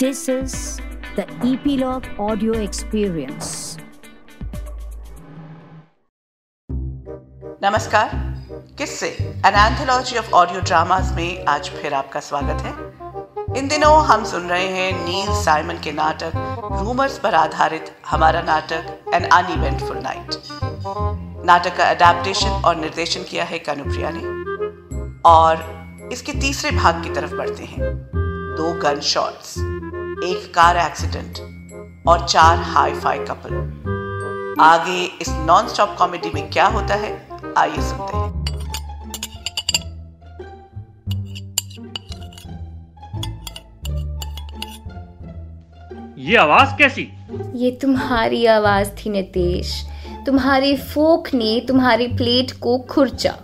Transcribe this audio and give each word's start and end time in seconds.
This 0.00 0.28
is 0.28 0.52
the 1.16 1.24
Epilogue 1.44 2.04
Audio 2.20 2.52
Experience. 2.64 3.46
नमस्कार। 7.62 8.10
किससे 8.78 9.08
an 9.46 9.54
anthology 9.54 10.18
of 10.18 10.30
audio 10.32 10.60
dramas 10.60 11.12
में 11.16 11.44
आज 11.46 11.70
फिर 11.70 11.94
आपका 11.94 12.20
स्वागत 12.20 12.62
है। 12.62 12.72
इन 13.58 13.68
दिनों 13.68 13.92
हम 14.06 14.24
सुन 14.24 14.48
रहे 14.48 14.68
हैं 14.68 14.92
नील 15.04 15.32
साइमन 15.42 15.80
के 15.84 15.92
नाटक 15.92 16.32
रूमर्स 16.82 17.18
पर 17.18 17.34
आधारित 17.34 17.92
हमारा 18.10 18.42
नाटक 18.42 19.12
एन 19.14 19.24
अनइवेंटफुल 19.24 19.98
नाइट 19.98 20.36
नाटक 21.46 21.76
का 21.76 21.90
अडेप्टेशन 21.90 22.62
और 22.66 22.76
निर्देशन 22.76 23.24
किया 23.30 23.44
है 23.44 23.58
कनुप्रिया 23.58 24.10
ने। 24.14 24.22
और 25.30 26.08
इसके 26.12 26.32
तीसरे 26.32 26.70
भाग 26.70 27.02
की 27.04 27.10
तरफ़ 27.10 27.34
बढ़ते 27.34 27.64
हैं। 27.64 27.96
दो 28.58 28.72
गन 28.82 29.00
शॉट्स 29.00 29.54
एक 30.24 30.52
कार 30.54 30.76
एक्सीडेंट 30.76 31.38
और 32.06 32.28
चार 32.28 32.58
हाई 32.58 32.94
फाई 32.94 33.18
कपल 33.18 33.54
आगे 34.60 35.04
इस 35.20 35.28
नॉन 35.28 35.68
स्टॉप 35.68 35.96
कॉमेडी 35.98 36.30
में 36.34 36.50
क्या 36.50 36.66
होता 36.66 36.94
है 36.94 37.28
आइए 37.58 37.76
सुनते 37.76 38.16
हैं। 38.16 38.38
ये 46.18 46.36
आवाज़ 46.36 46.78
कैसी? 46.78 47.08
ये 47.54 47.70
तुम्हारी 47.70 48.46
आवाज़ 48.46 48.88
थी 48.88 49.10
नितेश। 49.10 49.86
तुम्हारे 50.26 50.76
फोक 50.76 51.34
ने 51.34 51.64
तुम्हारी 51.68 52.06
प्लेट 52.06 52.52
को 52.52 52.78
खुर्चा। 52.78 53.38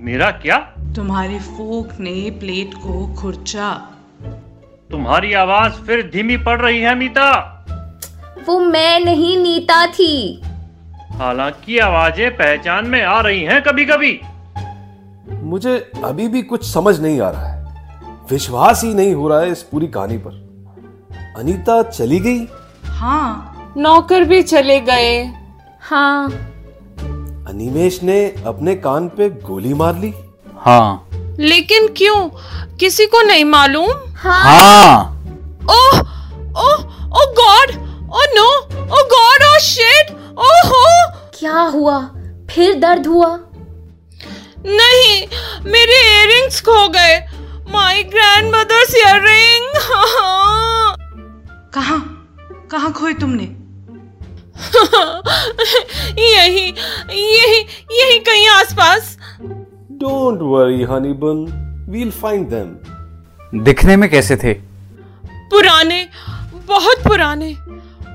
मेरा 0.00 0.30
क्या? 0.30 0.58
तुम्हारी 0.96 1.38
फोक 1.38 1.88
ने 2.00 2.30
प्लेट 2.30 2.74
को 2.74 3.14
खुरचा। 3.14 3.90
तुम्हारी 4.90 5.32
आवाज़ 5.32 5.72
फिर 5.72 6.02
धीमी 6.12 6.36
पड़ 6.36 6.60
रही 6.60 6.80
है 6.80 6.94
मीता 6.94 7.30
वो 8.48 8.58
मैं 8.60 9.00
नहीं 9.00 9.36
नीता 9.38 9.86
थी। 9.86 10.42
हालाँकि 11.12 11.78
आवाज़ें 11.78 12.30
पहचान 12.36 12.86
में 12.86 13.02
आ 13.02 13.20
रही 13.20 13.42
हैं 13.42 13.62
कभी 13.62 13.84
कभी 13.84 14.20
मुझे 15.42 15.90
अभी 16.04 16.28
भी 16.28 16.42
कुछ 16.42 16.64
समझ 16.72 17.00
नहीं 17.00 17.20
आ 17.20 17.30
रहा 17.30 17.46
है। 17.46 17.66
विश्वास 18.30 18.84
ही 18.84 18.94
नहीं 18.94 19.14
हो 19.14 19.28
रहा 19.28 19.40
है 19.40 19.50
इस 19.52 19.62
पूरी 19.62 19.86
कहानी 19.86 20.16
पर। 20.18 21.34
अनीता 21.38 21.82
चली 21.82 22.18
गई? 22.20 22.46
हाँ। 22.84 23.74
नौकर 23.76 24.24
भी 24.24 24.42
चले 24.42 24.80
गए। 24.80 25.24
हाँ। 25.80 26.30
अनिमेश 27.48 28.02
ने 28.02 28.34
अपने 28.46 28.74
कान 28.76 29.08
पे 29.08 29.28
गोली 29.30 29.74
मार 29.74 29.96
ली? 29.96 30.14
हाँ। 30.56 31.07
लेकिन 31.40 31.88
क्यों? 31.88 32.28
किसी 32.76 33.06
को 33.06 33.22
नहीं 33.22 33.44
मालूम? 33.44 33.90
हाँ। 34.16 35.14
Oh 35.70 36.00
oh 36.60 36.82
oh 37.04 37.26
God 37.32 37.70
oh 38.10 38.22
no 38.36 38.48
oh 38.82 39.04
God 39.04 39.42
oh 39.42 39.58
shit 39.58 40.10
ओहो 40.38 41.10
क्या 41.38 41.60
हुआ? 41.60 42.00
फिर 42.50 42.74
दर्द 42.74 43.06
हुआ? 43.06 43.38
नहीं 44.66 45.26
मेरे 45.70 46.00
इयररिंग्स 46.10 46.60
खो 46.60 46.88
गए। 46.88 47.18
माय 47.70 48.02
ग्रैंडमदर्स 48.02 48.94
इयररिंग 48.94 49.72
कहाँ? 51.74 52.14
कहाँ 52.70 52.92
खोए 52.92 53.12
तुमने? 53.12 53.54
यही 56.18 56.74
यही 57.10 57.60
यही 57.90 58.18
कहीं 58.18 58.48
आसपास। 58.48 59.17
डोंट 59.98 60.38
वरी 60.42 60.82
हनी 60.82 61.12
बन 61.12 61.38
वील 61.90 62.10
फाइंड 62.10 62.48
देम 62.48 63.62
दिखने 63.64 63.96
में 63.96 64.10
कैसे 64.10 64.36
थे? 64.36 64.54
पुराने 65.50 66.08
बहुत 66.68 66.96
पुराने। 66.98 67.56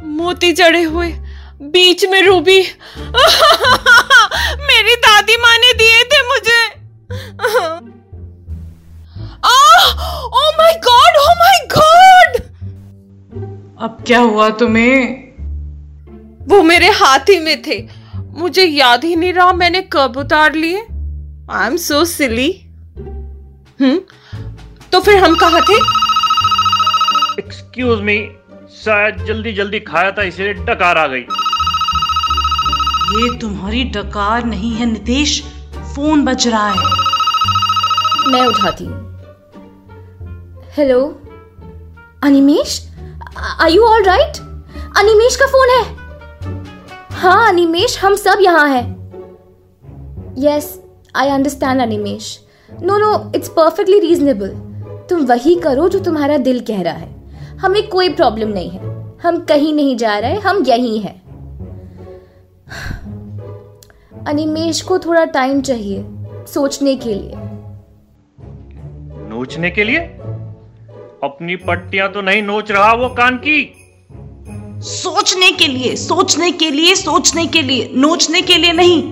मोती 0.06 0.52
जड़े 0.54 0.84
हुए 0.84 1.08
बीच 1.62 2.06
में 2.06 2.26
रूबी। 2.26 2.60
मेरी 4.68 4.96
दादी 4.96 5.38
माँ 5.38 5.58
ने 5.58 5.74
दिए 5.74 6.04
थे 6.04 6.22
मुझे। 6.28 6.62
Oh 10.26 10.52
my 10.58 10.74
God 10.74 11.20
oh 11.22 11.34
my 11.34 11.68
God 11.76 12.42
अब 13.82 13.98
क्या 14.08 14.20
हुआ 14.20 14.50
तुम्हें? 14.50 15.24
वो 16.48 16.64
मेरे 16.64 16.90
हाथ 16.90 17.20
ही 17.20 17.40
में 17.40 17.62
थे। 17.62 17.88
मुझे 18.16 18.64
याद 18.64 19.04
ही 19.04 19.16
नहीं 19.16 19.34
रहा 19.34 19.52
मैंने 19.54 19.82
कब 19.94 20.18
उतार 20.18 20.54
लिए। 20.54 20.88
आई 21.52 21.68
एम 21.68 21.76
सो 21.78 22.04
सिली 22.06 22.50
हम्म 23.82 23.98
तो 24.92 25.00
फिर 25.00 25.24
हम 25.24 25.36
कहा 25.36 25.60
थे? 25.60 25.76
एक्सक्यूज 27.40 28.02
मी 28.02 28.16
शायद 28.76 29.18
जल्दी 29.26 29.52
जल्दी 29.54 29.80
खाया 29.80 30.12
था 30.12 30.24
इसलिए 30.24 30.54
डकार 30.54 30.98
आ 30.98 31.06
गई। 31.08 31.22
ये 33.14 33.38
तुम्हारी 33.40 33.84
डकार 33.84 34.44
नहीं 34.44 34.72
है 34.72 34.86
नितेश। 34.86 35.42
फ़ोन 35.96 36.24
बज 36.26 36.48
रहा 36.48 36.70
है। 36.70 38.32
मैं 38.32 38.46
उठाती 38.48 38.86
हूँ। 38.86 39.02
Hello 40.78 41.00
Animesh? 42.24 42.80
Are 43.38 43.70
you 43.70 43.86
all 43.86 44.04
right 44.04 44.38
Animesh 44.98 45.36
का 45.36 45.46
फ़ोन 45.46 45.70
है। 45.70 45.84
हाँ 47.12 47.50
अनिमेश 47.50 47.98
हम 48.04 48.16
सब 48.16 48.40
यहाँ 48.42 48.68
हैं। 48.70 48.86
Yes 50.38 50.83
I 51.16 51.30
understand 51.30 51.82
Animesh 51.82 52.40
no 52.82 52.98
no 52.98 53.32
it's 53.36 53.50
perfectly 53.50 54.00
reasonable 54.00 54.50
तुम 55.10 55.26
वही 55.26 55.56
करो 55.56 55.88
जो 55.90 56.00
तुम्हारा 56.00 56.38
दिल 56.38 56.60
कह 56.60 56.82
रहा 56.82 56.94
है। 56.94 57.58
हमें 57.58 57.88
कोई 57.88 58.10
प्रॉब्लम 58.10 58.50
नहीं 58.50 58.70
है। 58.70 58.92
हम 59.24 59.40
कहीं 59.40 59.74
नहीं 59.74 59.98
जा 59.98 60.18
रहे 60.20 60.40
हम 60.40 60.64
यहीं 60.68 61.00
हैं। 61.00 61.22
अनिमेश 64.28 64.82
को 64.82 65.00
थोड़ा 65.00 65.26
टाइम 65.26 65.62
चाहिए 65.62 66.06
सोचने 66.54 66.96
के 66.96 67.14
लिए। 67.14 67.34
नोचने 69.30 69.72
के 69.72 69.84
लिए? 69.84 70.00
अपनी 71.24 71.56
पट्टियाँ 71.56 72.12
तो 72.12 72.22
नहीं 72.22 72.44
नोच 72.44 72.72
रहा 72.72 72.94
वो 72.94 73.10
कान 73.10 73.38
की। 73.38 73.74
सोचने 74.84 75.52
के 75.52 75.68
लिए 75.68 75.96
सोचने 75.96 76.52
के 76.52 76.70
लिए 76.72 76.96
सोचने 76.96 77.46
के 77.46 77.62
लिए 77.62 77.90
नोचने 77.96 78.42
के 78.42 78.58
लिए 78.58 78.74
नहीं। 78.74 79.04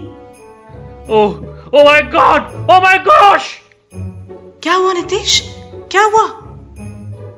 ओह 1.10 1.51
oh 1.74 1.84
my 1.86 2.02
god 2.14 2.48
oh 2.70 2.80
my 2.82 2.98
gosh 3.00 3.44
क्या 4.64 4.74
हुआ 4.74 4.94
नितेश? 4.94 5.42
क्या 5.92 6.02
हुआ? 6.04 6.24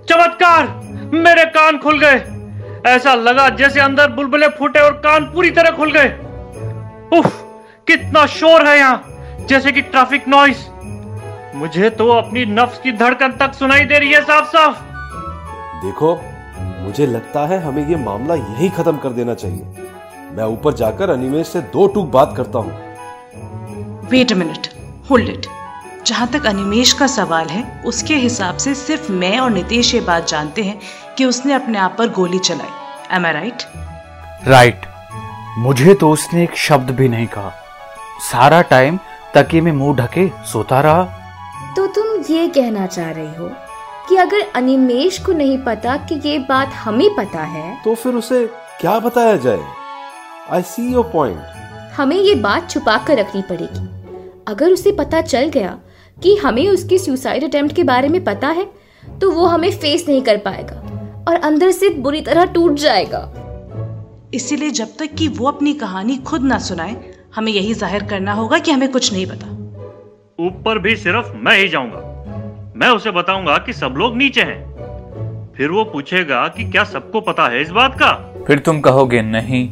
चमत्कार! 0.09 0.67
मेरे 1.15 1.43
कान 1.47 1.77
खुल 1.77 1.99
गए। 1.99 2.15
ऐसा 2.91 3.13
लगा 3.15 3.47
जैसे 3.57 3.79
अंदर 3.79 4.07
बुलबुले 4.11 4.47
फूटे 4.57 4.79
और 4.79 4.93
कान 5.03 5.25
पूरी 5.33 5.51
तरह 5.51 5.75
खुल 5.77 5.91
गए। 5.91 6.09
उफ 7.17 7.27
कितना 7.87 8.25
शोर 8.29 8.65
है 8.67 8.77
यहाँ 8.77 9.45
जैसे 9.49 9.71
कि 9.71 9.81
ट्रैफ़िक 9.83 10.27
नॉइस 10.27 10.65
मुझे 11.55 11.89
तो 11.91 12.09
अपनी 12.11 12.45
नफ्स 12.53 12.79
की 12.79 12.91
धड़कन 12.93 13.37
तक 13.39 13.53
सुनाई 13.53 13.85
दे 13.85 13.99
रही 13.99 14.13
है 14.13 14.21
साफ़ 14.21 14.47
साफ़ 14.47 14.79
देखो 15.83 16.15
मुझे 16.83 17.05
लगता 17.07 17.45
है 17.47 17.61
हमें 17.63 17.87
ये 17.89 18.03
मामला 18.05 18.35
यही 18.35 18.69
खत्म 18.77 18.97
कर 18.97 19.09
देना 19.11 19.33
चाहिए। 19.35 19.87
मैं 20.31 20.45
ऊपर 20.53 20.73
जाकर 20.73 21.09
अनिमेश 21.09 21.47
से 21.47 21.61
दो 21.73 21.87
टूक 21.87 22.09
बात 22.11 22.33
करता 22.37 22.59
हूँ। 22.59 22.91
Wait 24.11 24.31
a 24.31 24.35
minute 24.35 24.67
hold 25.09 25.29
it 25.29 25.45
जहाँ 26.05 26.27
तक 26.27 26.45
अनिमेश 26.45 26.91
का 26.93 27.07
सवाल 27.07 27.47
है 27.47 27.63
उसके 27.85 28.15
हिसाब 28.15 28.57
से 28.57 28.73
सिर्फ़ 28.75 29.11
मैं 29.11 29.37
और 29.39 29.51
नितेश 29.51 29.93
ये 29.95 30.01
बात 30.01 30.27
जानते 30.27 30.63
हैं 30.63 30.79
कि 31.17 31.25
उसने 31.25 31.53
अपने 31.53 31.77
आप 31.77 31.95
पर 31.99 32.09
गोली 32.09 32.39
चलाई। 32.39 33.15
एम 33.15 33.25
आई 33.25 33.33
राइट 33.33 33.63
राइट 34.47 34.85
मुझे 35.57 35.93
तो 35.93 36.09
उसने 36.09 36.43
एक 36.43 36.55
शब्द 36.57 36.91
भी 36.91 37.07
नहीं 37.09 37.27
कहा। 37.27 37.51
सारा 38.31 38.61
टाइम 38.61 38.99
तकिए 39.35 39.61
में 39.61 39.71
मुँह 39.71 39.95
ढके 39.95 40.27
सोता 40.45 40.81
रहा। 40.81 41.03
तो 41.75 41.87
तुम 41.87 42.07
ये 42.29 42.47
कहना 42.47 42.85
चाह 42.87 43.11
रही 43.11 43.33
हो 43.35 43.49
कि 44.09 44.15
अगर 44.15 44.45
अनिमेश 44.55 45.17
को 45.17 45.33
नहीं 45.33 45.57
पता 45.63 45.97
कि 45.97 46.21
ये 46.25 46.37
बात 46.49 46.73
हमें 46.75 47.09
पता 47.15 47.43
है 47.47 47.75
तो 47.83 47.95
फिर 47.95 48.15
उसे 48.15 48.45
क्या 48.81 48.99
बताया 48.99 49.35
जाए? 49.37 49.63
आई 50.51 50.61
सी 50.61 50.91
योर 50.93 51.09
पॉइंट 51.13 51.39
हमें 51.95 52.15
ये 52.17 52.35
बात 52.35 52.69
छुपा 52.69 52.97
कर 52.97 53.17
रखनी 53.17 53.41
पड़ेगी। 53.41 53.87
अगर 54.47 54.71
उसे 54.71 54.91
पता 54.91 55.21
चल 55.21 55.49
गया 55.49 55.77
कि 56.17 56.35
हमें 56.35 56.67
उसके 56.69 56.97
सुसाइड 56.97 57.43
अटेम्प्ट 57.43 57.75
के 57.75 57.83
बारे 57.83 58.07
में 58.09 58.23
पता 58.23 58.47
है 58.49 58.65
तो 59.21 59.29
वो 59.31 59.45
हमें 59.45 59.71
फेस 59.71 60.05
नहीं 60.07 60.21
कर 60.21 60.37
पाएगा 60.37 60.75
और 61.27 61.35
अंदर 61.41 61.71
से 61.71 61.89
बुरी 61.97 62.21
तरह 62.21 62.45
टूट 62.53 62.73
जाएगा। 62.75 63.21
इसीलिए 64.33 64.69
जब 64.71 64.95
तक 64.99 65.13
कि 65.13 65.27
वो 65.27 65.47
अपनी 65.47 65.73
कहानी 65.73 66.17
खुद 66.27 66.43
ना 66.43 66.57
सुनाए 66.59 66.95
हमें 67.35 67.51
यही 67.51 67.73
ज़ाहिर 67.73 68.03
करना 68.03 68.33
होगा 68.33 68.59
कि 68.59 68.71
हमें 68.71 68.91
कुछ 68.91 69.11
नहीं 69.13 69.25
पता। 69.25 69.47
ऊपर 70.39 70.79
भी 70.79 70.95
सिर्फ़ 70.95 71.31
मैं 71.37 71.57
ही 71.57 71.67
जाऊँगा। 71.67 72.73
मैं 72.75 72.89
उसे 72.89 73.11
बताऊँगा 73.11 73.57
कि 73.57 73.73
सब 73.73 73.95
लोग 73.97 74.17
नीचे 74.17 74.41
हैं। 74.41 75.53
फिर 75.57 75.71
वो 75.71 75.83
पूछेगा 75.83 76.47
कि 76.47 76.63
क्या 76.71 76.83
सबको 76.85 77.21
पता 77.21 77.47
है 77.47 77.61
इस 77.61 77.69
बात 77.71 77.95
का? 77.95 78.11
फिर 78.47 78.59
तुम 78.59 78.79
कहोगे 78.81 79.21
नहीं। 79.21 79.67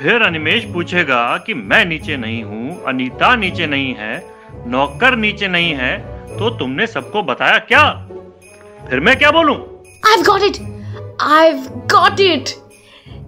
फिर 0.00 0.22
अनिमेश 0.22 0.64
पूछेगा 0.64 1.36
कि 1.46 1.54
मैं 1.54 1.84
नीचे 1.84 2.16
नहीं 2.16 2.42
हूँ, 2.44 2.84
अनीता 2.84 3.34
नीचे 3.36 3.66
नहीं 3.66 3.94
है, 3.94 4.24
नौकर 4.66 5.16
नीचे 5.16 5.48
नहीं 5.48 5.74
है 5.74 5.96
तो 6.38 6.50
तुमने 6.50 6.86
सबको 6.86 7.22
बताया 7.22 7.58
क्या? 7.58 7.82
फिर 8.90 9.00
मैं 9.00 9.16
क्या 9.18 9.30
बोलूँ? 9.30 9.56
I've 10.06 10.24
got 10.26 10.46
it! 10.48 10.60
I 11.20 11.50
got 11.92 12.20
it 12.20 12.48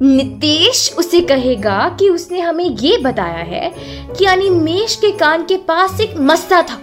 Nitesh 0.02 0.94
उसे 0.98 1.20
कहेगा 1.20 1.88
कि 2.00 2.08
उसने 2.08 2.40
हमें 2.40 2.64
ये 2.64 2.96
बताया 2.98 3.42
है 3.44 3.72
कि 4.18 4.24
अनिमेश 4.24 4.96
के 4.96 5.10
कान 5.10 5.44
के 5.44 5.56
पास 5.56 6.00
एक 6.00 6.16
मस्ता 6.20 6.62
था, 6.62 6.80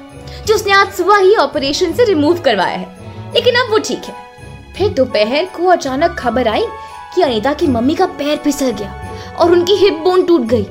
जो 0.48 0.56
उसने 0.56 0.74
आज 0.74 0.94
सुबह 0.94 1.18
ही 1.18 1.36
ऑपरेशन 1.36 1.94
से 1.94 2.06
रिमूव 2.06 2.42
करवाया 2.42 2.78
है। 2.78 3.34
लेकिन 3.34 3.56
अब 3.56 3.72
वो 3.72 3.80
ठीक 3.80 4.06
है। 4.06 4.16
फिर 4.78 4.94
दोपहर 4.94 5.46
को 5.46 5.68
अचानक 5.68 6.20
खबर 6.20 6.48
आई 6.48 6.66
कि 7.16 7.22
अनीता 7.22 7.54
की 7.54 7.68
मम्मी 7.68 7.96
का 7.96 8.06
पैर 8.06 8.38
फिसल 8.38 8.72
गया। 8.72 9.04
और 9.40 9.52
उनकी 9.52 9.76
हिप 9.76 9.94
बोन 9.94 10.26
टूट 10.26 10.42
गई। 10.42 10.66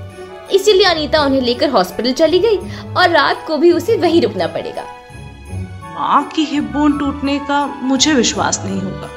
इसीलिए 0.53 0.87
अनीता 0.87 1.23
उन्हें 1.23 1.41
लेकर 1.41 1.71
हॉस्पिटल 1.71 2.13
चली 2.13 2.39
गई 2.39 2.57
और 2.97 3.11
रात 3.11 3.45
को 3.47 3.57
भी 3.57 3.73
उसे 3.73 3.97
वहीं 3.97 4.23
रुकना 4.23 4.47
पड़ेगा। 4.47 4.83
माँ 5.95 6.23
की 6.29 6.45
हिप 6.45 6.65
बोन 6.65 6.99
टूटने 6.99 7.39
का 7.39 7.65
मुझे 7.67 8.13
विश्वास 8.13 8.61
नहीं 8.65 8.81
होगा। 8.81 9.09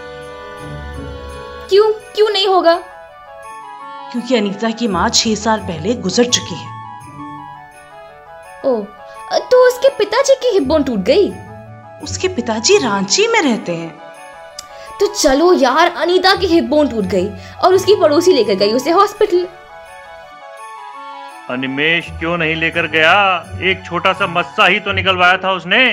क्यों? 1.69 1.91
क्यों 2.15 2.29
नहीं 2.29 2.47
होगा? 2.47 2.75
क्योंकि 4.11 4.35
अनीता 4.35 4.69
की 4.69 4.87
माँ 4.87 5.09
छह 5.09 5.35
साल 5.35 5.59
पहले 5.59 5.93
गुजर 5.95 6.25
चुकी 6.25 6.55
है। 6.55 6.67
ओ 8.65 8.81
तो 9.51 9.65
उसके 9.67 9.89
पिताजी 9.89 10.33
की 10.35 10.53
हिप 10.53 10.63
बोन 10.63 10.83
टूट 10.83 10.99
गई? 10.99 11.31
उसके 12.03 12.27
पिताजी 12.27 12.77
रांची 12.77 13.27
में 13.27 13.41
रहते 13.41 13.71
हैं। 13.71 14.08
तो 14.99 15.07
चलो 15.07 15.53
यार 15.53 15.87
अनीता 15.97 16.35
की 16.35 16.47
हिप 16.47 16.63
बोन 16.63 16.87
टूट 16.87 17.05
गई 17.05 17.29
और 17.63 17.73
उसकी 17.73 17.95
पड़ोसी 17.95 18.33
लेकर 18.33 18.53
गई 18.53 18.71
उसे 18.73 18.91
हॉस्पिटल 18.91 19.47
अनिमेश 21.49 22.07
क्यों 22.19 22.37
नहीं 22.37 22.55
लेकर 22.55 22.87
गया? 22.87 23.45
एक 23.61 23.83
छोटा 23.85 24.13
सा 24.13 24.27
मस्सा 24.27 24.65
ही 24.65 24.79
तो 24.79 24.91
निकलवाया 24.91 25.37
था 25.37 25.51
उसने। 25.51 25.85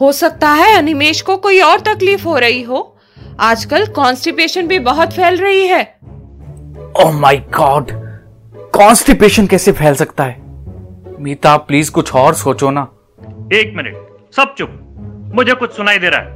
हो 0.00 0.12
सकता 0.12 0.50
है 0.50 0.74
अनिमेश 0.74 1.20
को 1.20 1.36
कोई 1.36 1.60
और 1.60 1.80
तकलीफ़ 1.80 2.24
हो 2.24 2.38
रही 2.38 2.62
हो। 2.62 2.96
आजकल 3.40 3.86
कॉन्स्टिपेशन 3.86 4.66
भी 4.66 4.78
बहुत 4.78 5.12
फैल 5.12 5.36
रही 5.36 5.66
है। 5.66 5.96
ओह 7.00 7.12
माय 7.12 7.36
गॉड 7.36 7.90
कॉन्स्टिपेशन 8.70 9.46
कैसे 9.46 9.72
फैल 9.72 9.94
सकता 9.94 10.24
है? 10.24 10.42
मीता 11.20 11.56
प्लीज़ 11.56 11.90
कुछ 11.90 12.14
और 12.14 12.34
सोचो 12.34 12.70
ना। 12.70 12.82
एक 13.52 13.72
मिनट 13.76 13.96
सब 14.36 14.54
चुप। 14.54 14.80
मुझे 15.34 15.54
कुछ 15.54 15.72
सुनाई 15.72 15.98
दे 15.98 16.08
रहा 16.08 16.20
है। 16.20 16.33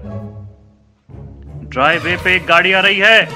ड्राइवे 1.69 2.17
पे 2.17 2.37
एक 2.37 2.47
गाड़ी 2.47 2.73
आ 2.73 2.81
रही 2.81 2.99
है। 2.99 3.29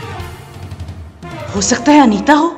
हो 1.54 1.60
सकता 1.60 1.92
है 1.92 2.02
अनीता 2.02 2.32
हो। 2.32 2.48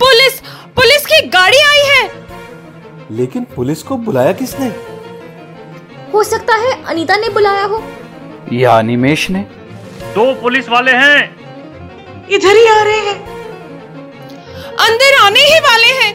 पुलिस 0.00 0.40
पुलिस 0.76 1.06
की 1.06 1.28
गाड़ी 1.28 1.56
आई 1.56 1.86
है। 1.88 2.10
लेकिन 3.10 3.46
पुलिस 3.56 3.82
को 3.82 3.96
बुलाया 3.96 4.32
किसने? 4.32 4.66
हो 6.12 6.24
सकता 6.24 6.54
है 6.54 6.84
अनीता 6.84 7.16
ने 7.16 7.28
बुलाया 7.28 7.64
हो। 7.64 7.82
या 8.52 8.78
अनिमेश 8.78 9.30
ने। 9.30 9.40
दो 10.14 10.34
पुलिस 10.34 10.68
वाले 10.68 10.92
हैं। 10.92 11.36
इधर 12.26 12.56
ही 12.56 12.66
आ 12.66 12.82
रहे 12.82 12.98
हैं। 12.98 13.16
अंदर 14.80 15.18
आने 15.20 15.40
ही 15.40 15.60
वाले 15.60 15.92
हैं। 16.02 16.12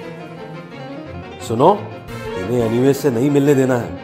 सुनो 1.47 1.73
इन्हें 2.37 2.69
अनिमेश 2.69 2.97
से 2.97 3.09
नहीं 3.09 3.29
मिलने 3.29 3.55
देना 3.55 3.77
है। 3.77 4.03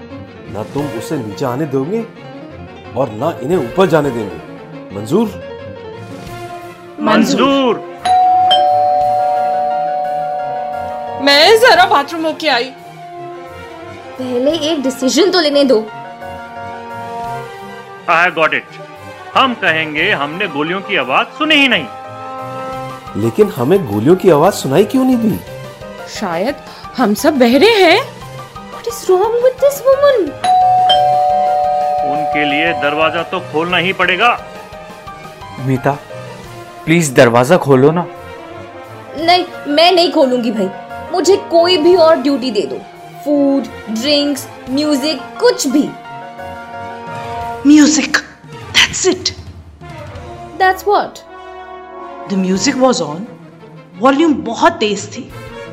ना 0.53 0.63
तुम 0.63 0.87
उसे 0.87 1.17
नीचे 1.17 1.45
आने 1.45 1.65
दोगे 1.65 2.28
और 2.97 3.09
ना 3.09 3.39
इन्हें 3.43 3.57
ऊपर 3.57 3.87
जाने 3.87 4.09
देंगे। 4.09 4.95
मंजूर? 4.95 5.27
मंजूर। 7.01 7.77
मैं 11.23 11.59
जरा 11.59 11.85
बाथरूम 11.85 12.25
होके 12.25 12.47
आई। 12.47 12.71
पहले 14.19 14.51
एक 14.51 14.83
डिसीज़न 14.83 15.31
तो 15.31 15.39
लेने 15.39 15.63
दो। 15.63 15.79
आई 18.09 18.29
गॉट 18.31 18.53
इट 18.53 18.67
हम 19.35 19.53
कहेंगे 19.53 20.11
हमने 20.11 20.47
गोलियों 20.47 20.81
की 20.81 20.95
आवाज़ 20.95 21.27
सुनी 21.27 21.55
ही 21.55 21.67
नहीं। 21.67 21.87
लेकिन 23.23 23.49
हमें 23.49 23.85
गोलियों 23.93 24.15
की 24.15 24.29
आवाज़ 24.29 24.53
सुनाई 24.53 24.83
क्यों 24.83 25.03
नहीं 25.03 25.17
दी? 25.17 25.39
शायद 26.09 26.55
हम 26.97 27.13
सब 27.13 27.37
बहरे 27.39 27.69
हैं। 27.69 28.01
What 28.01 28.87
is 28.87 29.05
wrong 29.09 29.43
with 29.43 29.53
this 29.53 29.81
woman 29.81 30.31
उनके 32.29 32.43
लिए 32.45 32.73
दरवाज़ा 32.81 33.21
तो 33.29 33.39
खोलना 33.51 33.77
ही 33.77 33.91
पड़ेगा। 33.93 34.27
मीता 35.67 35.91
प्लीज़ 36.85 37.13
दरवाज़ा 37.13 37.57
खोलो 37.57 37.91
ना। 37.91 38.05
नहीं 39.17 39.73
मैं 39.73 39.91
नहीं 39.91 40.11
खोलूँगी 40.11 40.51
भाई। 40.51 40.69
मुझे 41.11 41.37
कोई 41.51 41.77
भी 41.77 41.95
और 41.97 42.21
ड्यूटी 42.21 42.51
दे 42.51 42.61
दो। 42.69 42.77
फ़ूड 43.23 43.63
ड्रिंक्स 43.91 44.47
म्यूज़िक 44.69 45.21
कुछ 45.39 45.67
भी। 45.67 45.83
Music 47.65 48.17
that's 48.77 49.05
it 49.07 49.33
that's 50.59 50.87
what 50.87 51.19
the 52.29 52.37
music 52.37 52.75
was 52.77 53.03
on 53.03 53.27
volume 53.99 54.33
बहुत 54.45 54.73
तेज 54.79 55.09
थी। 55.15 55.29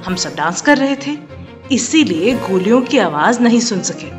हम 0.06 0.17
सब 0.17 0.37
डांस 0.37 0.62
कर 0.62 0.79
रहे 0.79 0.97
थे। 1.06 1.19
इसीलिए 1.75 2.35
गोलियों 2.49 2.81
की 2.82 2.99
आवाज़ 2.99 3.41
नहीं 3.43 3.61
सुन 3.62 3.82
सके। 3.85 4.12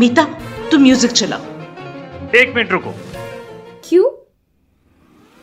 मीता 0.00 0.26
तुम 0.70 0.82
म्यूज़िक 0.82 1.12
चलाओ। 1.12 1.48
एक 2.36 2.54
मिनट 2.56 2.72
रुको। 2.72 2.90
क्यों? 3.88 4.04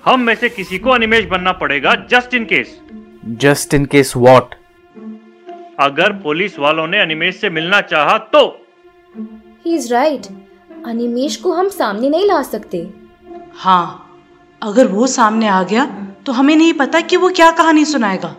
हम 0.03 0.21
में 0.21 0.35
से 0.35 0.49
किसी 0.49 0.77
को 0.79 0.89
अनिमेश 0.89 1.25
बनना 1.25 1.51
पड़ेगा 1.51 1.95
just 2.11 2.33
in 2.33 2.45
case 2.45 2.81
just 3.25 3.73
in 3.73 3.85
case 3.85 4.13
what 4.17 4.55
अगर 5.79 6.13
पुलिस 6.13 6.59
वालों 6.59 6.87
ने 6.87 6.99
अनिमेश 6.99 7.35
से 7.35 7.49
मिलना 7.49 7.81
चाहा 7.81 8.17
तो। 8.17 8.45
ही 9.65 9.75
इज़ 9.75 9.93
राइट 9.93 10.27
अनिमेश 10.85 11.35
को 11.35 11.53
हम 11.53 11.69
सामने 11.69 12.09
नहीं 12.09 12.25
ला 12.25 12.41
सकते। 12.41 12.87
हाँ 13.55 14.19
अगर 14.63 14.87
वो 14.87 15.07
सामने 15.07 15.47
आ 15.47 15.63
गया 15.63 15.85
तो 16.25 16.31
हमें 16.31 16.55
नहीं 16.55 16.73
पता 16.73 17.01
कि 17.01 17.17
वो 17.17 17.29
क्या 17.29 17.51
कहानी 17.51 17.85
सुनाएगा। 17.85 18.35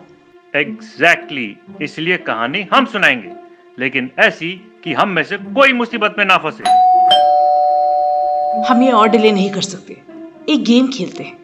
Exactly 0.56 1.56
exactly. 1.56 1.82
इसलिए 1.82 2.16
कहानी 2.16 2.66
हम 2.72 2.86
सुनाएँगे। 2.86 3.32
लेकिन 3.78 4.10
ऐसी 4.18 4.80
कि 4.84 4.92
हम 4.92 5.08
में 5.08 5.22
से 5.22 5.36
कोई 5.36 5.72
मुसीबत 5.72 6.14
में 6.18 6.24
ना 6.24 6.36
फंसे। 6.36 6.97
हम 8.68 8.82
ये 8.82 8.90
और 8.92 9.08
डिले 9.08 9.32
नहीं 9.32 9.50
कर 9.50 9.62
सकते। 9.62 9.96
एक 10.48 10.62
गेम 10.64 10.86
खेलते 10.88 11.24
हैं। 11.24 11.36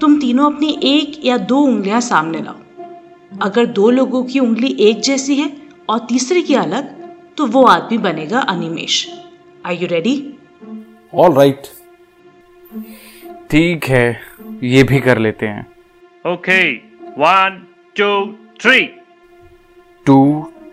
तुम 0.00 0.18
तीनों 0.20 0.50
अपनी 0.52 0.78
एक 0.84 1.24
या 1.24 1.36
दो 1.38 1.58
उंगलियाँ 1.58 2.00
सामने 2.00 2.40
लाओ। 2.42 3.38
अगर 3.42 3.66
दो 3.68 3.90
लोगों 3.90 4.22
की 4.24 4.38
उंगली 4.38 4.76
एक 4.80 5.00
जैसी 5.02 5.36
है 5.36 5.50
और 5.88 5.98
तीसरे 6.08 6.42
की 6.42 6.54
अलग 6.54 6.90
तो 7.36 7.46
वो 7.46 7.64
आदमी 7.66 7.98
बनेगा 7.98 8.40
Animesh. 8.48 9.06
I 9.66 9.76
you 9.76 9.88
ready 9.88 10.14
all 11.14 11.32
right 11.34 11.66
ठीक 13.50 13.84
है 13.84 14.20
ये 14.64 14.82
भी 14.82 15.00
कर 15.00 15.18
लेते 15.18 15.46
हैं। 15.46 15.66
Okay 16.24 16.60
one 17.18 17.60
two 17.96 18.10
three 18.62 18.80
two 20.06 20.20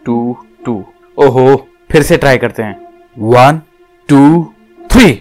two 0.05 0.37
two 0.65 0.83
ओहो 1.17 1.55
फिर 1.91 2.03
से 2.03 2.17
ट्राई 2.17 2.37
करते 2.37 2.63
हैं। 2.63 2.79
वन 3.29 3.61
टू 4.09 4.21
थ्री 4.81 5.11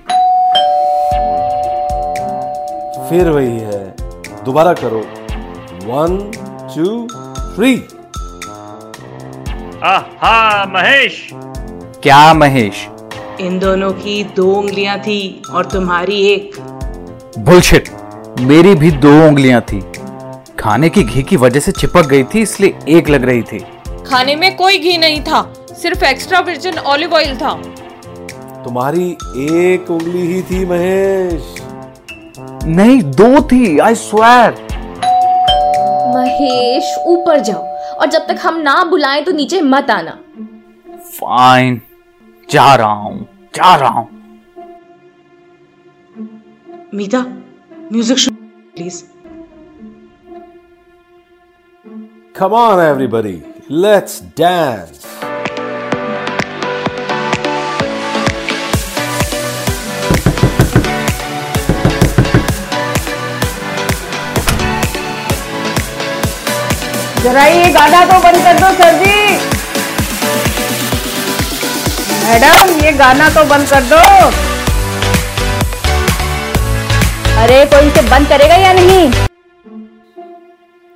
फिर 3.08 3.28
वही 3.30 3.58
है। 3.58 3.84
दोबारा 4.44 4.72
करो। 4.72 4.98
वन 5.84 6.16
टू 6.74 7.06
थ्री 7.56 7.74
आहा 9.84 10.64
महेश। 10.64 11.28
क्या 12.02 12.34
महेश? 12.34 12.86
इन 13.40 13.58
दोनों 13.58 13.90
की 13.92 14.22
दो 14.36 14.52
उंगलियाँ 14.54 14.98
थी 14.98 15.42
और 15.52 15.66
तुम्हारी 15.66 16.20
एक। 16.26 16.56
बुलशिट 17.38 17.88
मेरी 18.40 18.74
भी 18.74 18.90
दो 18.90 19.12
उंगलियाँ 19.28 19.60
थी। 19.62 19.80
खाने 20.58 20.88
की 20.88 21.02
घी 21.02 21.22
की 21.22 21.36
वजह 21.36 21.60
से 21.60 21.72
चिपक 21.72 22.06
गई 22.06 22.24
थी 22.24 22.42
इसलिए 22.42 22.78
एक 22.88 23.08
लग 23.08 23.24
रही 23.24 23.42
थी। 23.42 23.58
खाने 24.08 24.36
में 24.36 24.56
कोई 24.56 24.78
घी 24.78 24.96
नहीं 24.98 25.20
था 25.20 25.42
सिर्फ़ 25.72 26.04
एक्स्ट्रा 26.04 26.40
वर्जिन 26.40 26.78
ऑलिव 26.78 27.14
ऑयल 27.14 27.36
था। 27.36 27.54
तुम्हारी 28.64 29.10
एक 29.36 29.90
उंगली 29.90 30.26
ही 30.26 30.42
थी 30.42 30.64
महेश। 30.64 31.54
नहीं 32.68 33.02
दो 33.18 33.40
थी 33.50 33.78
आई 33.78 33.94
स्वेर 33.94 34.50
महेश 36.14 36.94
ऊपर 37.06 37.40
जाओ। 37.40 37.62
और 37.94 38.06
जब 38.06 38.26
तक 38.28 38.38
हम 38.42 38.60
ना 38.60 38.82
बुलाएँ 38.90 39.22
तो 39.24 39.32
नीचे 39.32 39.60
मत 39.60 39.90
आना। 39.90 40.18
फाइन 41.18 41.80
जा 42.50 42.74
रहा 42.74 42.92
हूँ 42.92 43.26
जा 43.54 43.74
रहा 43.76 43.88
हूँ। 43.90 44.08
मीता 46.94 47.20
म्यूज़िक 47.92 48.18
शुरू 48.18 48.36
please 48.74 49.02
Come 52.38 52.52
on, 52.54 52.80
everybody, 52.80 53.36
let's 53.84 54.20
dance. 54.40 55.06
जरा 67.22 67.44
ये 67.44 67.70
गाना 67.72 68.04
तो 68.06 68.18
बंद 68.22 68.42
कर 68.44 68.58
दो 68.60 68.68
सर 68.74 68.92
जी। 68.98 69.16
मैडम 72.24 72.84
ये 72.84 72.92
गाना 72.98 73.28
तो 73.34 73.44
बंद 73.50 73.68
कर 73.70 73.82
दो। 73.92 74.02
अरे 77.42 77.64
कोई 77.72 77.88
इसे 77.88 78.02
बंद 78.10 78.28
करेगा 78.28 78.54
या 78.56 78.72
नहीं? 78.72 79.10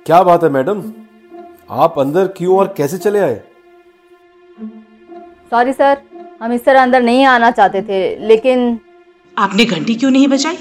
क्या 0.05 0.21
बात 0.23 0.43
है 0.43 0.49
मैडम? 0.49 0.81
आप 1.81 1.99
अंदर 1.99 2.27
क्यों 2.37 2.57
और 2.57 2.73
कैसे 2.77 2.97
चले 2.97 3.19
आए? 3.19 3.41
सॉरी 5.49 5.73
सर 5.73 6.01
हम 6.41 6.53
इस 6.53 6.65
तरह 6.65 6.81
अंदर 6.83 7.01
नहीं 7.01 7.25
आना 7.27 7.51
चाहते 7.51 7.81
थे 7.81 8.03
लेकिन 8.27 8.79
आपने 9.37 9.65
घंटी 9.65 9.95
क्यों 9.95 10.11
नहीं 10.11 10.27
बजाई? 10.27 10.57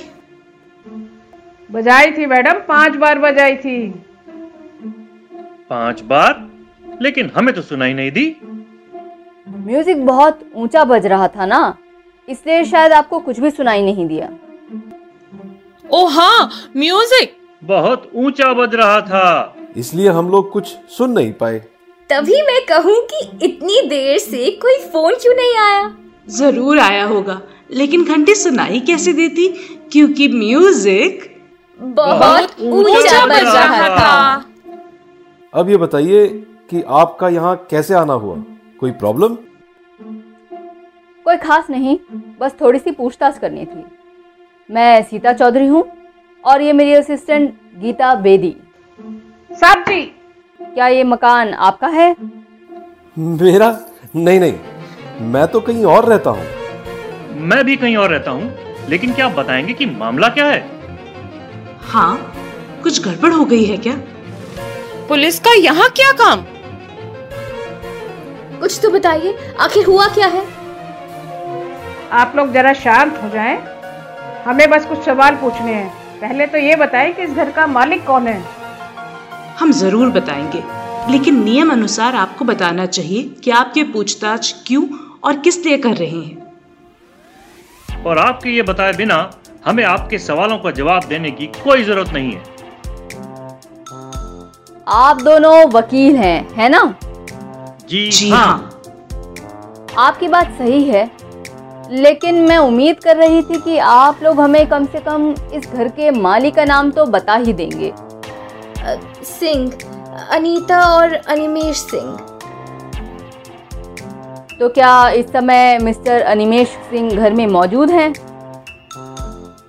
बजाई 1.70 2.10
थी 2.12 2.26
मैडम। 2.26 2.58
पाँच 2.68 2.96
बार 2.96 3.18
बजाई 3.18 3.56
थी। 3.56 3.76
पाँच 5.72 6.00
बार 6.06 6.48
लेकिन 7.02 7.30
हमें 7.36 7.54
तो 7.54 7.62
सुनाई 7.62 7.92
नहीं 7.94 8.10
दी। 8.10 8.24
म्यूज़िक 9.66 10.04
बहुत 10.06 10.40
ऊँचा 10.54 10.84
बज 10.84 11.06
रहा 11.06 11.28
था 11.28 11.46
ना 11.46 11.62
इसलिए 12.28 12.64
शायद 12.64 12.92
आपको 12.92 13.18
कुछ 13.20 13.40
भी 13.40 13.50
सुनाई 13.50 13.82
नहीं 13.82 14.06
दिया। 14.08 14.28
ओ 15.90 16.06
हाँ 16.08 16.50
म्यूज़िक। 16.76 17.36
बहुत 17.62 18.10
ऊँचा 18.14 18.52
बज 18.54 18.74
रहा 18.74 19.00
था। 19.02 19.54
इसलिए 19.76 20.08
हम 20.10 20.28
लोग 20.30 20.50
कुछ 20.52 20.66
सुन 20.96 21.10
नहीं 21.12 21.32
पाए। 21.32 21.58
तभी 22.10 22.42
मैं 22.42 22.60
कहूँ 22.66 23.00
कि 23.12 23.20
इतनी 23.46 23.80
देर 23.88 24.18
से 24.18 24.50
कोई 24.62 24.78
फ़ोन 24.92 25.14
क्यों 25.22 25.34
नहीं 25.34 25.56
आया? 25.58 25.90
ज़रूर 26.28 26.78
आया 26.80 27.04
होगा 27.06 27.40
लेकिन 27.70 28.04
घंटी 28.04 28.34
सुनाई 28.34 28.80
कैसे 28.86 29.12
देती? 29.12 29.48
क्योंकि 29.92 30.28
म्यूज़िक 30.30 31.28
बहुत 31.78 32.60
ऊँचा 32.60 33.26
बज 33.26 33.44
रहा 33.44 33.88
था। 33.90 34.44
अब 35.54 35.70
ये 35.70 35.76
बताइए 35.76 36.26
कि 36.70 36.82
आपका 36.88 37.28
यहाँ 37.28 37.54
कैसे 37.70 37.94
आना 37.94 38.12
हुआ? 38.12 38.36
कोई 38.80 38.90
प्रॉब्लम 38.92 39.34
कोई 41.26 41.36
खास 41.36 41.66
नहीं 41.70 41.98
बस 42.40 42.54
थोड़ी 42.60 42.78
सी 42.78 42.90
पूछताछ 42.90 43.38
करनी 43.38 43.64
थी। 43.64 43.84
मैं 44.68 45.02
सीता 45.02 45.32
चौधरी 45.32 45.66
हूँ 45.66 45.84
और 46.44 46.62
ये 46.62 46.72
मेरी 46.72 46.92
असिस्टेंट 46.94 47.54
गीता 47.80 48.14
बेदी। 48.14 48.54
साहब 49.50 49.84
जी। 49.88 50.02
क्या 50.60 50.86
ये 50.88 51.04
मकान 51.04 51.52
आपका 51.54 51.88
है? 51.88 52.14
मेरा? 53.16 53.78
नहीं 54.16 54.40
नहीं। 54.40 55.28
मैं 55.32 55.46
तो 55.48 55.60
कहीं 55.60 55.84
और 55.84 56.04
रहता 56.04 56.30
हूँ। 56.30 57.40
मैं 57.48 57.64
भी 57.64 57.76
कहीं 57.76 57.96
और 57.96 58.10
रहता 58.10 58.30
हूँ 58.30 58.52
लेकिन 58.88 59.12
क्या 59.14 59.26
आप 59.26 59.32
बताएँगे 59.32 59.72
कि 59.74 59.86
मामला 59.86 60.28
क्या 60.28 60.46
है? 60.46 60.64
हाँ 61.82 62.32
कुछ 62.82 63.04
गड़बड़ 63.08 63.32
हो 63.32 63.44
गई 63.44 63.64
है 63.64 63.76
क्या? 63.76 64.00
पुलिस 65.12 65.38
का 65.40 65.52
यहाँ 65.54 65.88
क्या 65.90 66.10
काम? 66.12 66.42
कुछ 68.60 68.78
तो 68.82 68.90
बताइए 68.90 69.32
आखिर 69.60 69.86
हुआ 69.86 70.06
क्या 70.08 70.26
है? 70.26 70.44
आप 72.12 72.32
लोग 72.36 72.52
जरा 72.52 72.72
शांत 72.74 73.18
हो 73.22 73.28
जाएँ। 73.28 73.58
हमें 74.44 74.70
बस 74.70 74.86
कुछ 74.86 75.02
सवाल 75.04 75.34
पूछने 75.34 75.74
हैं। 75.74 75.88
पहले 76.20 76.46
तो 76.46 76.58
ये 76.58 76.76
बताएँ 76.76 77.12
कि 77.12 77.22
इस 77.22 77.30
घर 77.30 77.50
का 77.50 77.66
मालिक 77.66 78.06
कौन 78.06 78.26
है? 78.26 78.40
हम 79.58 79.72
ज़रूर 79.72 80.10
बताएँगे 80.10 80.62
लेकिन 81.12 81.42
नियम 81.44 81.72
अनुसार 81.72 82.16
आपको 82.16 82.44
बताना 82.44 82.86
चाहिए 82.88 83.22
कि 83.44 83.50
आप 83.50 83.74
ये 83.76 83.84
पूछताछ 83.92 84.54
क्यों 84.66 84.86
और 85.24 85.36
किस 85.38 85.64
लिए 85.66 85.78
कर 85.78 85.96
रहे 85.96 86.20
हैं। 86.20 88.02
और 88.04 88.18
आपके 88.18 88.50
ये 88.50 88.62
बताए 88.62 88.92
बिना 88.92 89.30
हमें 89.66 89.84
आपके 89.84 90.18
सवालों 90.20 90.58
का 90.58 90.70
जवाब 90.70 91.04
देने 91.08 91.30
की 91.30 91.46
कोई 91.62 91.84
ज़रूरत 91.84 92.12
नहीं 92.12 92.32
है। 92.32 92.51
आप 94.86 95.20
दोनों 95.22 95.54
वकील 95.70 96.16
हैं 96.16 96.54
है 96.54 96.68
ना? 96.68 96.82
जी, 97.88 98.10
जी। 98.10 98.30
हाँ, 98.30 98.46
हाँ 98.46 98.68
आपकी 99.98 100.28
बात 100.28 100.54
सही 100.58 100.82
है 100.84 101.10
लेकिन 101.92 102.34
मैं 102.42 102.56
उम्मीद 102.58 103.00
कर 103.00 103.16
रही 103.16 103.42
थी 103.42 103.60
कि 103.62 103.78
आप 103.78 104.22
लोग 104.22 104.40
हमें 104.40 104.66
कम 104.66 104.84
से 104.84 104.98
कम 105.00 105.34
इस 105.54 105.66
घर 105.66 105.88
के 105.88 106.10
मालिक 106.10 106.54
का 106.54 106.64
नाम 106.64 106.90
तो 106.90 107.04
बता 107.06 107.34
ही 107.34 107.52
देंगे। 107.52 107.92
सिंह 109.26 109.72
अनीता 110.30 110.80
और 110.86 111.14
अनिमेश 111.14 111.76
सिंह। 111.80 112.16
तो 114.58 114.68
क्या 114.68 115.08
इस 115.10 115.26
समय 115.26 115.78
मिस्टर 115.78 116.20
अनिमेश 116.22 116.68
सिंह 116.90 117.10
घर 117.10 117.32
में 117.32 117.46
मौजूद 117.48 117.90
हैं? 117.90 118.12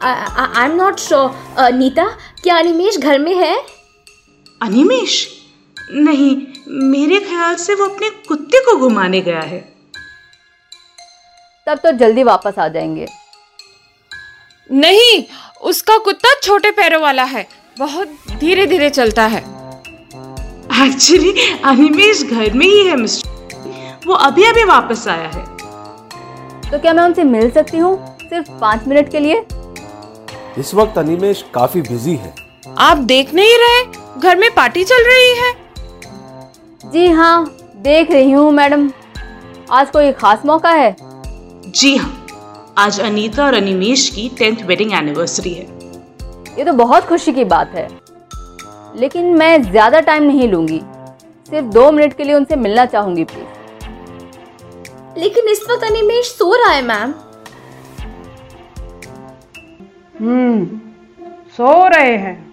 I 0.03 0.65
am 0.65 0.75
not 0.75 0.99
sure 0.99 1.71
Neeta 1.73 2.05
क्या 2.43 2.57
अनिमेश 2.57 2.97
घर 2.99 3.19
में 3.19 3.33
है? 3.35 3.55
अनिमेश? 4.63 5.27
नहीं 5.91 6.35
मेरे 6.67 7.19
ख्याल 7.19 7.55
से 7.55 7.75
वो 7.75 7.85
अपने 7.85 8.09
कुत्ते 8.09 8.59
को 8.59 8.75
घुमाने 8.77 9.21
गया 9.21 9.39
है। 9.39 9.59
तब 11.67 11.77
तो 11.77 11.91
जल्दी 11.91 12.23
वापस 12.23 12.59
आ 12.59 12.67
जाएँगे। 12.67 13.07
नहीं 14.71 15.23
उसका 15.61 15.97
कुत्ता 15.97 16.33
छोटे 16.43 16.71
पैरों 16.71 17.01
वाला 17.01 17.23
है। 17.23 17.47
बहुत 17.79 18.07
धीरे 18.39 18.65
धीरे 18.65 18.89
चलता 18.89 19.25
है। 19.25 19.39
एक्चुअली 20.85 21.51
अनिमेश 21.63 22.23
घर 22.23 22.53
में 22.53 22.65
ही 22.65 22.85
है 22.87 22.95
मिस्टर। 22.95 24.01
वो 24.07 24.13
अभी 24.13 24.43
अभी 24.43 24.63
वापस 24.63 25.07
आया 25.07 25.29
है। 25.29 25.45
तो 26.71 26.79
क्या 26.79 26.93
मैं 26.93 27.03
उनसे 27.03 27.23
मिल 27.23 27.51
सकती 27.51 27.77
हूँ 27.77 28.17
सिर्फ़ 28.21 28.51
पाँच 28.51 28.87
मिनट 28.87 29.11
के 29.11 29.19
लिए? 29.19 29.45
इस 30.57 30.73
वक्त 30.73 30.97
अनिमेश 30.97 31.45
काफ़ी 31.53 31.81
बिज़ी 31.81 32.15
है। 32.15 32.35
आप 32.77 32.97
देख 32.97 33.33
नहीं 33.33 33.57
रहे? 33.57 34.02
घर 34.17 34.35
में 34.37 34.49
पार्टी 34.55 34.83
चल 34.83 35.03
रही 35.07 35.33
है? 35.35 35.51
जी 36.85 37.07
हाँ 37.09 37.45
देख 37.77 38.11
रही 38.11 38.31
हूँ 38.31 38.51
मैडम। 38.51 38.89
आज 39.71 39.89
कोई 39.91 40.11
खास 40.11 40.45
मौका 40.45 40.69
है? 40.71 40.95
जी 41.67 41.95
हाँ 41.95 42.11
आज 42.77 42.99
अनीता 42.99 43.45
और 43.45 43.53
अनिमेश 43.53 44.09
की 44.09 44.29
टेंथ 44.39 44.63
वेडिंग 44.67 44.93
एनिवर्सरी 44.93 45.53
है। 45.53 45.65
ये 46.57 46.63
तो 46.65 46.73
बहुत 46.73 47.05
खुशी 47.07 47.33
की 47.33 47.43
बात 47.45 47.71
है। 47.75 47.87
लेकिन 48.95 49.33
मैं 49.37 49.61
ज़्यादा 49.63 49.99
टाइम 50.01 50.23
नहीं 50.23 50.47
लूँगी। 50.49 50.81
सिर्फ़ 51.49 51.67
दो 51.67 51.91
मिनट 51.91 52.13
के 52.17 52.23
लिए 52.23 52.35
उनसे 52.35 52.55
मिलना 52.55 52.85
चाहूँगी 52.85 53.23
प्लीज़ 53.23 53.61
लेकिन 55.19 55.47
इस 55.49 55.65
वक्त 55.69 55.83
अनिमेश 55.83 56.27
सो 56.27 56.53
रहा 56.55 56.71
है 56.71 56.81
मैम। 56.83 57.13
हम्म 60.19 60.79
सो 61.57 61.87
रहे 61.87 62.15
हैं। 62.17 62.52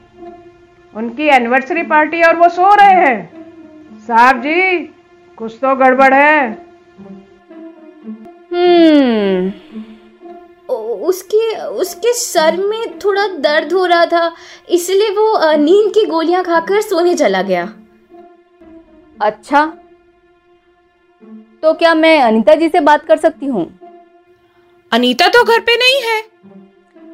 उनकी 0.95 1.27
एनिवर्सरी 1.29 1.83
पार्टी 1.83 2.23
और 2.23 2.37
वो 2.37 2.49
सो 2.49 2.75
रहे 2.75 2.95
हैं। 2.97 3.19
साहब 4.07 4.41
जी 4.43 4.79
कुछ 5.39 5.57
तो 5.63 5.75
गड़बड़ 5.77 6.13
है। 6.15 6.49
हम्म 8.53 9.53
उसके 11.03 11.57
उसके 11.59 12.13
सर 12.13 12.57
में 12.59 12.99
थोड़ा 12.99 13.27
दर्द 13.39 13.73
हो 13.73 13.85
रहा 13.87 14.07
था 14.07 14.33
इसलिए 14.69 15.11
वो 15.11 15.57
नींद 15.57 15.93
की 15.95 16.05
गोलियाँ 16.07 16.43
खाकर 16.45 16.81
सोने 16.81 17.15
चला 17.15 17.43
गया। 17.43 17.63
अच्छा। 19.19 19.65
तो 21.63 21.73
क्या 21.75 21.95
मैं 21.95 22.21
अनीता 22.23 22.55
जी 22.55 22.69
से 22.69 22.81
बात 22.81 23.05
कर 23.07 23.17
सकती 23.17 23.47
हूँ? 23.47 23.65
अनीता 24.93 25.29
तो 25.29 25.43
घर 25.45 25.61
पे 25.61 25.77
नहीं 25.77 26.01
है। 26.03 26.23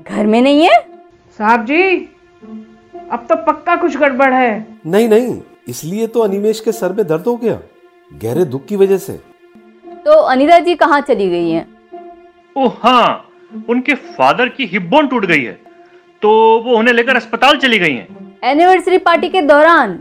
घर 0.02 0.26
में 0.26 0.40
नहीं 0.42 0.62
है? 0.62 0.78
साहब 1.38 1.64
जी 1.64 1.96
अब 3.12 3.26
तो 3.28 3.36
पक्का 3.44 3.76
कुछ 3.76 3.96
गड़बड़ 3.96 4.32
है। 4.32 4.66
नहीं 4.86 5.08
नहीं 5.08 5.40
इसलिए 5.68 6.06
तो 6.06 6.20
अनिमेश 6.20 6.60
के 6.60 6.72
सर 6.72 6.92
में 6.92 7.06
दर्द 7.06 7.24
हो 7.26 7.36
गया। 7.36 7.58
गहरे 8.12 8.44
दुख 8.44 8.64
की 8.66 8.76
वजह 8.76 8.98
से। 8.98 9.12
तो 10.06 10.20
अनिता 10.22 10.58
जी 10.58 10.74
कहाँ 10.74 11.00
चली 11.00 11.28
गई 11.30 11.50
हैं? 11.50 11.66
ओह 12.56 12.72
हाँ 12.80 13.30
उनके 13.68 13.94
फादर 13.94 14.48
की 14.48 14.66
हिप 14.66 14.82
बोन 14.82 15.08
टूट 15.08 15.26
गई 15.26 15.42
है। 15.42 15.52
तो 16.22 16.30
वो 16.64 16.76
उन्हें 16.78 16.94
लेकर 16.94 17.16
अस्पताल 17.16 17.56
चली 17.56 17.78
गई 17.78 17.92
हैं। 17.92 18.38
एनिवर्सरी 18.44 18.98
पार्टी 18.98 19.28
के 19.28 19.42
दौरान 19.42 19.98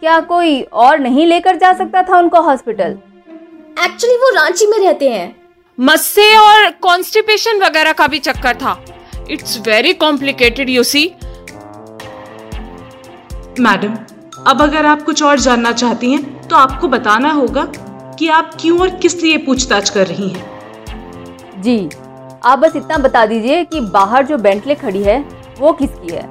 क्या 0.00 0.20
कोई 0.22 0.60
और 0.62 0.98
नहीं 0.98 1.26
लेकर 1.26 1.56
जा 1.56 1.72
सकता 1.72 2.02
था 2.02 2.18
उनको 2.18 2.40
हॉस्पिटल 2.40 2.98
एक्चुअली 3.84 4.16
वो 4.16 4.30
रांची 4.34 4.66
में 4.66 4.78
रहते 4.78 5.10
हैं। 5.10 5.34
मस्से 5.78 6.34
और 6.36 6.70
कॉन्स्टिपेशन 6.82 7.62
वगैरह 7.62 7.92
का 7.92 8.06
भी 8.06 8.18
चक्कर 8.20 8.56
था। 8.56 8.78
It's 9.30 9.58
very 9.66 9.92
complicated 9.94 10.70
you 10.70 10.82
see 10.84 11.10
madam 13.60 13.96
अब 14.46 14.62
अगर 14.62 14.86
आप 14.86 15.02
कुछ 15.02 15.22
और 15.22 15.38
जानना 15.38 15.72
चाहती 15.72 16.12
हैं 16.12 16.48
तो 16.48 16.56
आपको 16.56 16.88
बताना 16.88 17.30
होगा 17.30 17.64
कि 18.18 18.28
आप 18.28 18.50
क्यों 18.60 18.78
और 18.80 18.90
किस 18.96 19.22
लिए 19.22 19.36
पूछताछ 19.38 19.90
कर 19.90 20.06
रही 20.06 20.28
हैं। 20.28 21.62
जी 21.62 21.88
आप 22.44 22.58
बस 22.58 22.76
इतना 22.76 22.96
बता 22.98 23.24
दीजिए 23.26 23.64
कि 23.64 23.80
बाहर 23.80 24.26
जो 24.26 24.38
बेंटले 24.38 24.74
खड़ी 24.74 25.02
है 25.02 25.18
वो 25.58 25.72
किसकी 25.72 26.14
है? 26.14 26.22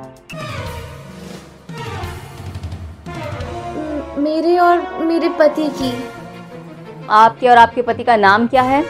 मेरे 4.18 4.58
और 4.60 5.04
मेरे 5.04 5.30
पति 5.30 5.70
की। 5.82 5.94
आपके 7.10 7.50
और 7.50 7.58
आपके 7.58 7.82
पति 7.82 8.04
का 8.04 8.16
नाम 8.16 8.48
क्या 8.48 8.62
है? 8.62 8.84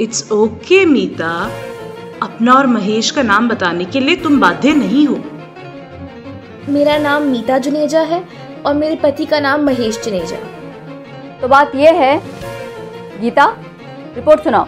It's 0.00 0.30
okay 0.32 0.84
Meeta. 0.84 1.30
अपना 2.22 2.52
और 2.52 2.66
महेश 2.66 3.10
का 3.10 3.22
नाम 3.22 3.48
बताने 3.48 3.84
के 3.84 4.00
लिए 4.00 4.16
तुम 4.16 4.40
बाध्य 4.40 4.72
नहीं 4.74 5.06
हो। 5.06 5.18
मेरा 6.68 6.96
नाम 6.98 7.22
मीता 7.22 7.56
जुनेजा 7.58 8.00
है 8.02 8.22
और 8.66 8.74
मेरे 8.74 8.96
पति 8.96 9.24
का 9.26 9.38
नाम 9.40 9.64
महेश 9.66 10.00
जुनेजा। 10.04 10.36
तो 11.40 11.48
बात 11.48 11.74
यह 11.74 12.00
है 12.00 12.18
गीता 13.20 13.44
रिपोर्ट 14.16 14.40
सुनाओ। 14.40 14.66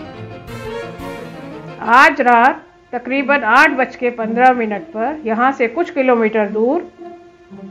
आज 1.96 2.20
रात 2.20 2.64
तकरीबन 2.92 3.44
आठ 3.46 3.76
बज 3.78 3.96
के 3.96 4.10
पंद्रह 4.12 4.52
मिनट 4.52 4.82
पर 4.92 5.20
यहाँ 5.26 5.50
से 5.52 5.68
कुछ 5.68 5.90
किलोमीटर 5.90 6.48
दूर 6.48 6.88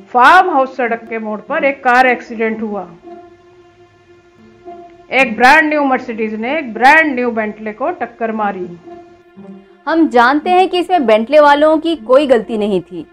फार्म 0.10 0.50
हाउस 0.50 0.76
सड़क 0.78 1.08
के 1.10 1.20
मोड़ 1.20 1.40
पर 1.42 1.64
एक 1.66 1.84
कार 1.84 2.08
एक्सीडेंट 2.08 2.62
हुआ। 2.62 2.88
एक 5.14 5.36
ब्रांड 5.38 5.70
न्यू 5.70 5.84
मर्सिडीज 5.86 6.34
ने 6.36 6.58
एक 6.60 6.74
ब्रांड 6.74 7.14
न्यू 7.16 7.32
बेंटले 7.34 7.74
को 7.74 7.90
टक्कर 8.00 8.32
मारी। 8.34 8.70
हम 9.88 10.08
जानते 10.10 10.50
हैं 10.50 10.68
कि 10.70 10.80
इसमें 10.80 11.06
बेंटले 11.06 11.40
वालों 11.40 11.78
की 11.78 11.96
कोई 11.98 12.28
गलती 12.28 12.58
नहीं 12.58 12.82
थी। 12.82 13.06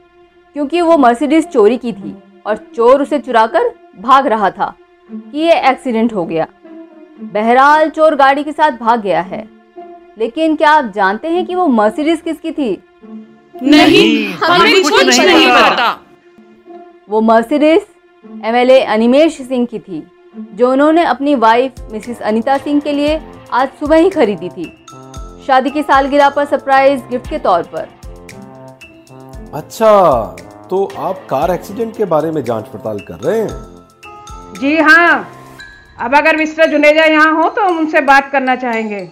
क्योंकि 0.56 0.80
वो 0.80 0.96
मर्सिडीज 0.98 1.46
चोरी 1.46 1.76
की 1.76 1.92
थी 1.92 2.14
और 2.46 2.56
चोर 2.76 3.02
उसे 3.02 3.18
चुराकर 3.18 3.68
भाग 3.98 4.26
रहा 4.26 4.50
था 4.50 4.74
कि 5.10 5.38
ये 5.38 5.58
एक्सीडेंट 5.70 6.12
हो 6.14 6.24
गया। 6.24 6.46
बहरहाल 7.22 7.90
चोर 7.90 8.14
गाड़ी 8.16 8.44
के 8.44 8.52
साथ 8.52 8.70
भाग 8.70 9.00
गया 9.00 9.20
है। 9.20 9.48
लेकिन 10.18 10.56
क्या 10.56 10.70
आप 10.70 10.92
जानते 10.94 11.28
हैं 11.28 11.44
कि 11.46 11.54
वो 11.54 11.66
मर्सिडीज 11.66 12.20
किसकी 12.20 12.50
थी? 12.50 12.70
नहीं 13.54 14.26
हमें 14.34 14.82
कुछ 14.82 15.20
नहीं 15.20 15.46
पता। 15.48 15.90
वो 17.10 17.20
मर्सिडीज 17.20 17.86
एमएलए 18.44 18.80
अनिमेश 18.80 19.40
सिंह 19.42 19.66
की 19.66 19.78
थी 19.78 20.02
जो 20.54 20.70
उन्होंने 20.72 21.04
अपनी 21.04 21.34
वाइफ 21.34 21.72
मिसिस 21.92 22.20
अनीता 22.22 22.56
सिंह 22.58 22.80
के 22.80 22.92
लिए 22.92 23.20
आज 23.52 23.68
सुबह 23.80 23.96
ही 23.96 24.10
खरीदी 24.10 24.48
थी। 24.48 24.64
शादी 25.46 25.70
की 25.70 25.82
सालगिरह 25.82 26.28
पर 26.28 26.44
सरप्राइज़ 26.44 27.02
गिफ्ट 27.10 27.30
के 27.30 27.38
तौर 27.38 27.62
पर। 27.62 27.88
अच्छा 29.54 29.90
तो 30.70 30.84
आप 30.98 31.26
कार 31.30 31.50
एक्सीडेंट 31.50 31.96
के 31.96 32.04
बारे 32.04 32.30
में 32.30 32.42
जाँच 32.44 32.68
पड़ताल 32.68 32.98
कर 33.08 33.18
रहे 33.18 33.38
हैं? 33.38 33.48
जी 34.60 34.76
हाँ। 34.78 35.30
अब 35.98 36.14
अगर 36.16 36.36
मिस्टर 36.36 36.70
जुनेजा 36.70 37.04
यहाँ 37.04 37.32
हो 37.34 37.48
तो 37.50 37.64
हम 37.64 37.78
उनसे 37.78 38.00
बात 38.00 38.30
करना 38.32 38.56
चाहेंगे। 38.56 39.08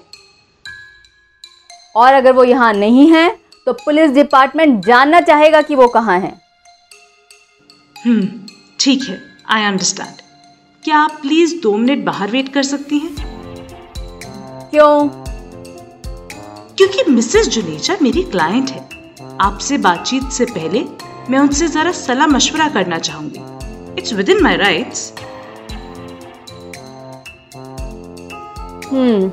और 1.96 2.12
अगर 2.12 2.32
वो 2.32 2.44
यहाँ 2.44 2.72
नहीं 2.74 3.06
है 3.12 3.28
तो 3.66 3.72
पुलिस 3.74 4.10
डिपार्टमेंट 4.10 4.84
जानना 4.86 5.20
चाहेगा 5.20 5.60
कि 5.62 5.74
वो 5.74 5.88
कहाँ 5.88 6.18
हैं। 6.20 6.34
हम्म 7.96 8.28
ठीक 8.80 9.08
है 9.08 9.18
आई 9.50 9.64
अंडरस्टैंड 9.64 10.20
क्या 10.84 10.98
आप 10.98 11.18
प्लीज़ 11.22 11.54
दो 11.62 11.76
मिनट 11.76 12.04
बाहर 12.04 12.30
वेट 12.30 12.52
कर 12.54 12.62
सकती 12.62 12.98
हैं? 12.98 13.14
क्यों? 14.70 15.08
क्योंकि 16.76 17.10
मिसेस 17.10 17.48
जुनेजा 17.48 17.96
मेरी 18.02 18.22
क्लाइंट 18.22 18.70
है। 18.70 18.88
आपसे 19.40 19.78
बातचीत 19.78 20.30
से 20.32 20.44
पहले 20.44 20.84
मैं 21.30 21.38
उनसे 21.38 21.68
जरा 21.68 21.92
सलाह 21.92 22.26
मशवरा 22.26 22.68
करना 22.68 22.98
चाहूँगी। 22.98 23.40
It's 23.98 24.12
with 24.12 24.28
in 24.28 24.42
my 24.42 24.56
rights 24.56 25.12
hmm 28.92 29.28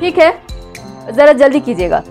ठीक 0.00 0.18
है। 0.18 0.30
ज़रा 1.12 1.32
जल्दी 1.32 1.60
कीजिएगा। 1.60 2.02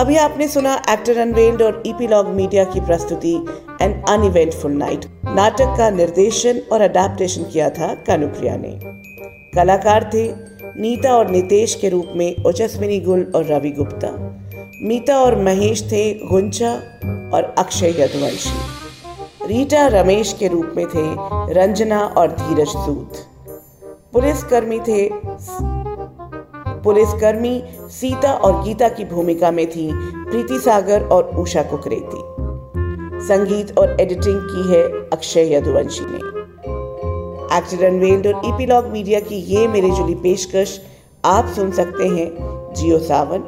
अभी 0.00 0.16
आपने 0.16 0.48
सुना 0.48 0.74
एक्टर 0.90 1.18
अनवेल्ड 1.18 1.62
और 1.62 1.82
ईपीलॉग 1.86 2.28
मीडिया 2.34 2.64
की 2.64 2.80
प्रस्तुति 2.80 3.34
एन 3.82 3.92
अनइवेंटफुल 4.08 4.72
नाइट 4.72 5.04
नाटक 5.26 5.76
का 5.78 5.90
निर्देशन 5.90 6.60
और 6.72 6.80
अडेप्टेशन 6.80 7.50
किया 7.52 7.68
था 7.70 7.94
कानुप्रिया 8.06 8.56
ने। 8.56 8.78
कलाकार 9.54 10.10
थे 10.14 10.26
नीता 10.80 11.12
और 11.14 11.30
नितेश 11.30 11.74
के 11.74 11.88
रूप 11.88 12.12
में 12.16 12.44
ओजस्विनी 12.46 12.98
गुल 13.00 13.32
और 13.34 13.44
रवि 13.44 13.70
गुप्ता। 13.70 14.08
मीता 14.82 15.18
और 15.18 15.36
महेश 15.42 15.82
थे 15.82 16.02
गुंजा 16.14 16.70
और 17.34 17.54
अक्षय 17.58 17.90
यदुवंशी। 17.98 19.46
रीटा 19.46 19.86
रमेश 19.86 20.32
के 20.38 20.48
रूप 20.48 20.72
में 20.76 20.86
थे 20.86 21.04
रंजना 21.54 22.00
और 22.00 22.32
धीरज 22.32 22.68
सूद 22.68 23.18
पुलिसकर्मी 24.12 24.78
थे 24.78 25.08
पुलिसकर्मी 26.84 27.62
सीता 27.90 28.32
और 28.32 28.62
गीता 28.64 28.88
की 28.88 29.04
भूमिका 29.04 29.50
में 29.50 29.66
थी 29.70 29.90
प्रीति 29.94 30.58
सागर 30.60 31.04
और 31.04 31.36
उषा 31.36 31.62
कुकरेती। 31.62 32.22
संगीत 33.26 33.78
और 33.78 33.96
एडिटिंग 34.00 34.40
की 34.42 34.72
है 34.72 34.82
अक्षय 35.10 35.54
यदुवंशी 35.54 36.04
ने। 36.08 36.39
एक्टर 37.52 37.84
अनवेल्ड 37.84 38.26
और 38.26 38.42
ईपीलॉग 38.46 38.86
मीडिया 38.86 39.20
की 39.20 39.34
ये 39.34 39.68
मेरी 39.68 39.90
जुली 39.90 40.14
पेशकश 40.14 40.80
आप 41.24 41.46
सुन 41.46 41.70
सकते 41.70 42.08
हैं 42.08 42.36
Jio 42.74 42.98
Saavn, 42.98 43.38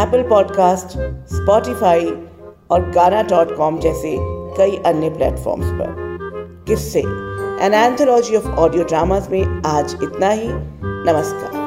Apple 0.00 0.22
podcast, 0.22 0.88
Spotify 1.34 2.06
और 2.70 2.90
गाना 2.90 3.22
डॉट 3.22 3.56
कॉम 3.56 3.78
जैसे 3.78 4.16
कई 4.56 4.76
अन्य 4.86 5.10
प्लेटफॉर्म्स 5.10 5.66
पर। 5.66 6.18
किससे? 6.66 7.00
An 7.64 7.74
anthology 7.74 8.36
of 8.36 8.48
audio 8.48 8.84
dramas 8.84 9.28
में 9.30 9.62
आज 9.66 9.96
इतना 10.02 10.30
ही। 10.30 10.48
नमस्कार। 10.84 11.59